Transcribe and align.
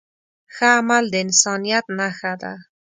ښه 0.55 0.67
عمل 0.79 1.03
د 1.11 1.15
انسانیت 1.25 1.85
نښه 1.97 2.33
ده. 2.41 2.53